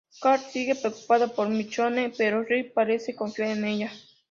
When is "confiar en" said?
3.15-3.65